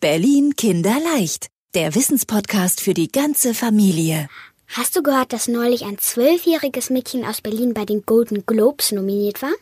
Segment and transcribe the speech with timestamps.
[0.00, 4.30] Berlin Kinderleicht, der Wissenspodcast für die ganze Familie.
[4.68, 9.42] Hast du gehört, dass neulich ein zwölfjähriges Mädchen aus Berlin bei den Golden Globes nominiert
[9.42, 9.52] war?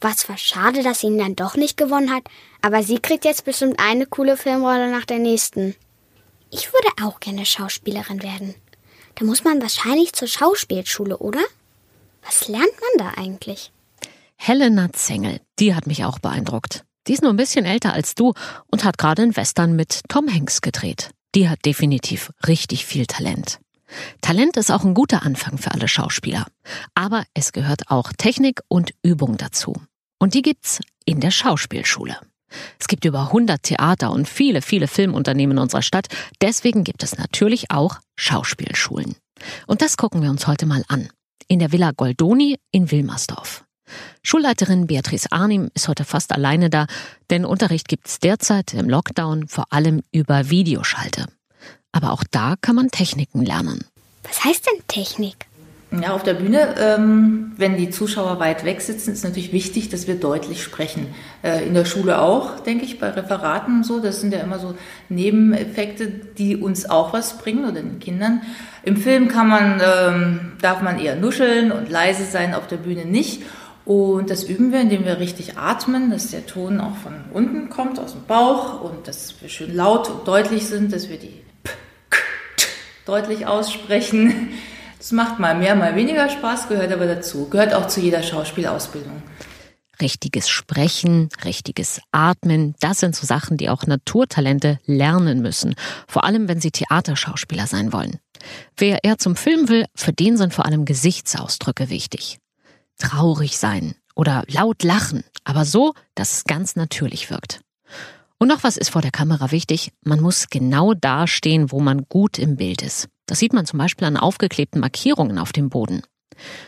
[0.00, 2.24] War zwar schade, dass sie ihn dann doch nicht gewonnen hat,
[2.60, 5.76] aber sie kriegt jetzt bestimmt eine coole Filmrolle nach der nächsten.
[6.50, 8.56] Ich würde auch gerne Schauspielerin werden.
[9.14, 11.44] Da muss man wahrscheinlich zur Schauspielschule, oder?
[12.24, 13.70] Was lernt man da eigentlich?
[14.34, 16.84] Helena Zengel, die hat mich auch beeindruckt.
[17.08, 18.34] Die ist nur ein bisschen älter als du
[18.66, 21.10] und hat gerade einen Western mit Tom Hanks gedreht.
[21.34, 23.58] Die hat definitiv richtig viel Talent.
[24.20, 26.46] Talent ist auch ein guter Anfang für alle Schauspieler.
[26.94, 29.74] Aber es gehört auch Technik und Übung dazu.
[30.18, 32.18] Und die gibt's in der Schauspielschule.
[32.78, 36.08] Es gibt über 100 Theater und viele, viele Filmunternehmen in unserer Stadt.
[36.40, 39.16] Deswegen gibt es natürlich auch Schauspielschulen.
[39.66, 41.08] Und das gucken wir uns heute mal an.
[41.46, 43.64] In der Villa Goldoni in Wilmersdorf.
[44.22, 46.86] Schulleiterin Beatrice Arnim ist heute fast alleine da,
[47.30, 51.26] denn Unterricht gibt's derzeit im Lockdown vor allem über Videoschalte.
[51.92, 53.84] Aber auch da kann man Techniken lernen.
[54.22, 55.48] Was heißt denn Technik?
[55.90, 60.06] Ja, auf der Bühne, ähm, wenn die Zuschauer weit weg sitzen, ist natürlich wichtig, dass
[60.06, 61.06] wir deutlich sprechen.
[61.42, 63.98] Äh, in der Schule auch, denke ich, bei Referaten und so.
[63.98, 64.74] Das sind ja immer so
[65.08, 68.42] Nebeneffekte, die uns auch was bringen oder den Kindern.
[68.82, 73.06] Im Film kann man, ähm, darf man eher nuscheln und leise sein, auf der Bühne
[73.06, 73.42] nicht.
[73.88, 77.98] Und das üben wir, indem wir richtig atmen, dass der Ton auch von unten kommt,
[77.98, 81.70] aus dem Bauch und dass wir schön laut und deutlich sind, dass wir die P,
[82.10, 82.18] K,
[82.58, 82.66] T
[83.06, 84.50] deutlich aussprechen.
[84.98, 87.48] Das macht mal mehr, mal weniger Spaß, gehört aber dazu.
[87.48, 89.22] Gehört auch zu jeder Schauspielausbildung.
[90.02, 95.74] Richtiges Sprechen, richtiges Atmen, das sind so Sachen, die auch Naturtalente lernen müssen.
[96.06, 98.18] Vor allem, wenn sie Theaterschauspieler sein wollen.
[98.76, 102.38] Wer eher zum Film will, für den sind vor allem Gesichtsausdrücke wichtig
[102.98, 107.60] traurig sein oder laut lachen, aber so, dass es ganz natürlich wirkt.
[108.38, 112.06] Und noch was ist vor der Kamera wichtig, man muss genau da stehen, wo man
[112.08, 113.08] gut im Bild ist.
[113.26, 116.02] Das sieht man zum Beispiel an aufgeklebten Markierungen auf dem Boden.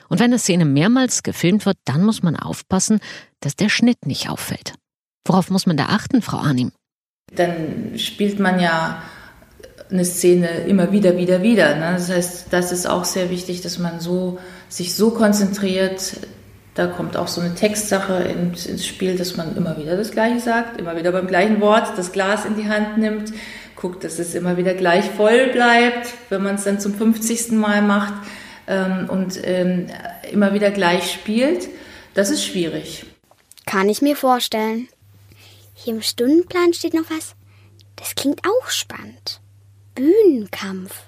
[0.09, 3.00] Und wenn eine Szene mehrmals gefilmt wird, dann muss man aufpassen,
[3.38, 4.75] dass der Schnitt nicht auffällt.
[5.26, 6.72] Worauf muss man da achten, Frau Arnim?
[7.34, 9.03] Dann spielt man ja
[9.91, 11.75] eine Szene immer wieder, wieder, wieder.
[11.75, 11.93] Ne?
[11.95, 16.17] Das heißt, das ist auch sehr wichtig, dass man so, sich so konzentriert,
[16.75, 20.41] da kommt auch so eine Textsache ins, ins, Spiel, dass man immer wieder das Gleiche
[20.41, 23.33] sagt, immer wieder beim gleichen Wort das Glas in die Hand nimmt,
[23.77, 27.53] guckt, dass es immer wieder gleich voll bleibt, wenn man es dann zum 50.
[27.53, 28.15] Mal macht
[28.69, 29.87] ähm, und ähm,
[30.31, 31.69] immer wieder gleich spielt.
[32.15, 33.05] Das ist schwierig.
[33.67, 34.89] Kann ich mir vorstellen.
[35.75, 37.34] Hier im Stundenplan steht noch was.
[37.97, 39.41] Das klingt auch spannend.
[39.95, 41.05] Bühnenkampf.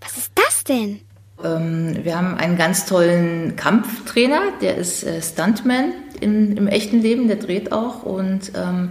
[0.00, 1.00] Was ist das denn?
[1.42, 7.26] Ähm, wir haben einen ganz tollen Kampftrainer, der ist äh, Stuntman im, im, echten Leben,
[7.26, 8.90] der dreht auch und ähm,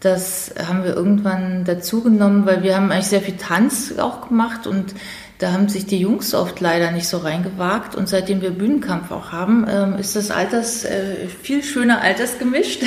[0.00, 4.66] das haben wir irgendwann dazu genommen, weil wir haben eigentlich sehr viel Tanz auch gemacht
[4.66, 4.94] und
[5.38, 9.30] da haben sich die Jungs oft leider nicht so reingewagt und seitdem wir Bühnenkampf auch
[9.32, 12.82] haben, ähm, ist das Alters äh, viel schöner altersgemischt.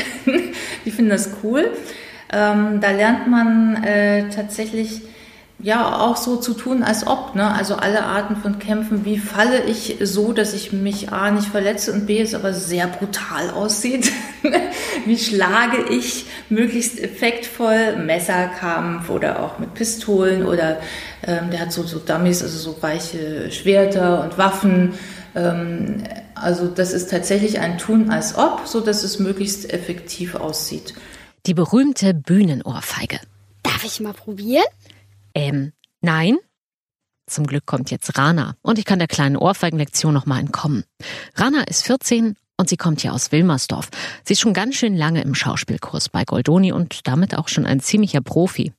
[0.86, 1.72] die finden das cool.
[2.32, 5.02] Ähm, da lernt man äh, tatsächlich
[5.66, 7.34] ja auch so zu tun, als ob.
[7.34, 7.52] Ne?
[7.52, 11.92] Also alle Arten von Kämpfen, wie falle ich so, dass ich mich A nicht verletze
[11.92, 14.12] und B es aber sehr brutal aussieht.
[15.06, 20.78] wie schlage ich möglichst effektvoll Messerkampf oder auch mit Pistolen oder
[21.26, 24.94] ähm, der hat so, so Dummies, also so weiche Schwerter und Waffen.
[25.34, 26.04] Ähm,
[26.36, 30.94] also das ist tatsächlich ein Tun als ob, so dass es möglichst effektiv aussieht.
[31.48, 33.20] Die berühmte Bühnenohrfeige.
[33.64, 34.64] Darf ich mal probieren?
[35.36, 36.38] Ähm, nein.
[37.28, 40.84] Zum Glück kommt jetzt Rana und ich kann der kleinen Ohrfeigenlektion nochmal entkommen.
[41.36, 43.90] Rana ist 14 und sie kommt hier aus Wilmersdorf.
[44.24, 47.80] Sie ist schon ganz schön lange im Schauspielkurs bei Goldoni und damit auch schon ein
[47.80, 48.74] ziemlicher Profi.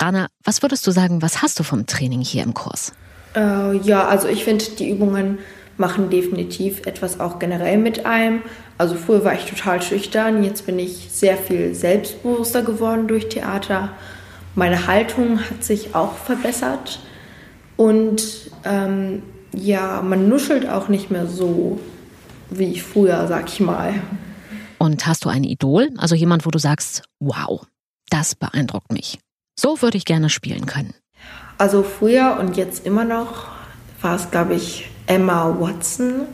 [0.00, 2.92] Rana, was würdest du sagen, was hast du vom Training hier im Kurs?
[3.36, 5.38] Äh, ja, also ich finde, die Übungen
[5.76, 8.42] machen definitiv etwas auch generell mit einem.
[8.78, 13.90] Also früher war ich total schüchtern, jetzt bin ich sehr viel selbstbewusster geworden durch Theater
[14.54, 17.00] meine Haltung hat sich auch verbessert
[17.76, 19.22] und ähm,
[19.54, 21.80] ja, man nuschelt auch nicht mehr so
[22.50, 23.94] wie früher, sag ich mal.
[24.78, 27.64] Und hast du ein Idol, also jemand, wo du sagst, wow,
[28.10, 29.18] das beeindruckt mich.
[29.58, 30.94] So würde ich gerne spielen können.
[31.58, 33.48] Also früher und jetzt immer noch
[34.00, 36.26] war es, glaube ich, Emma Watson.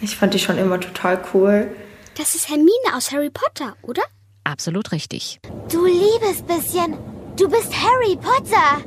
[0.00, 1.70] Ich fand die schon immer total cool.
[2.16, 4.02] Das ist Hermine aus Harry Potter, oder?
[4.44, 5.40] Absolut richtig.
[5.70, 6.96] Du liebes bisschen.
[7.40, 8.84] Du bist Harry Potter.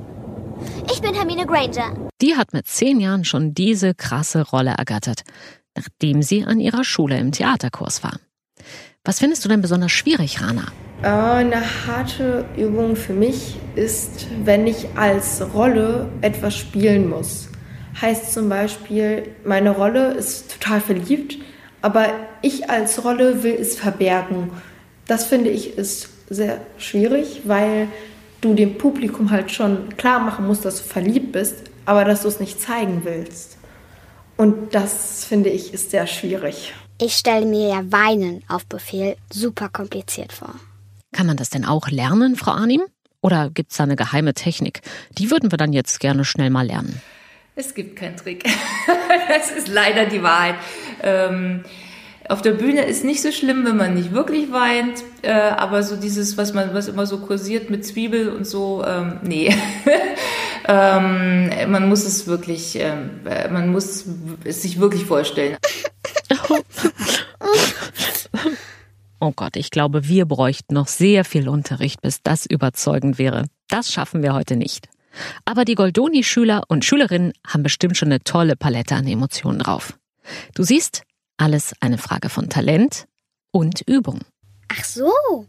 [0.86, 2.12] Ich bin Hermine Granger.
[2.22, 5.24] Die hat mit zehn Jahren schon diese krasse Rolle ergattert,
[5.76, 8.20] nachdem sie an ihrer Schule im Theaterkurs war.
[9.04, 10.66] Was findest du denn besonders schwierig, Rana?
[11.02, 17.50] Äh, eine harte Übung für mich ist, wenn ich als Rolle etwas spielen muss.
[18.00, 21.40] Heißt zum Beispiel, meine Rolle ist total verliebt,
[21.82, 22.06] aber
[22.44, 24.52] ich als Rolle will es verbergen.
[25.08, 27.88] Das finde ich ist sehr schwierig, weil
[28.44, 31.56] du dem Publikum halt schon klar machen musst, dass du verliebt bist,
[31.86, 33.58] aber dass du es nicht zeigen willst.
[34.38, 36.74] Und das finde ich ist sehr schwierig.
[37.00, 40.56] Ich stelle mir ja Weinen auf Befehl super kompliziert vor.
[41.12, 42.82] Kann man das denn auch lernen, Frau Arnim?
[43.22, 44.82] Oder gibt es da eine geheime Technik?
[45.18, 47.02] Die würden wir dann jetzt gerne schnell mal lernen.
[47.56, 48.44] Es gibt keinen Trick.
[49.30, 50.56] das ist leider die Wahrheit.
[51.02, 51.64] Ähm,
[52.30, 55.96] auf der Bühne ist nicht so schlimm, wenn man nicht wirklich weint, äh, aber so
[55.96, 59.54] dieses, was man, was immer so kursiert mit Zwiebel und so, ähm, nee.
[60.68, 63.22] ähm, man muss es wirklich, ähm,
[63.52, 64.06] man muss
[64.44, 65.58] es sich wirklich vorstellen.
[69.20, 73.46] Oh Gott, ich glaube, wir bräuchten noch sehr viel Unterricht, bis das überzeugend wäre.
[73.70, 74.90] Das schaffen wir heute nicht.
[75.46, 79.98] Aber die Goldoni-Schüler und Schülerinnen haben bestimmt schon eine tolle Palette an Emotionen drauf.
[80.56, 81.04] Du siehst,
[81.38, 83.06] alles eine Frage von Talent
[83.52, 84.20] und Übung.
[84.70, 85.46] Ach so.